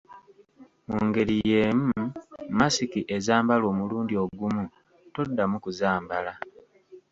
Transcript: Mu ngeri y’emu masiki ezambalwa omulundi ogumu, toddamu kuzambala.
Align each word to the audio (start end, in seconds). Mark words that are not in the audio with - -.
Mu 0.89 0.99
ngeri 1.07 1.35
y’emu 1.49 2.01
masiki 2.57 3.01
ezambalwa 3.15 3.67
omulundi 3.73 4.13
ogumu, 4.23 4.63
toddamu 5.13 5.57
kuzambala. 5.63 6.33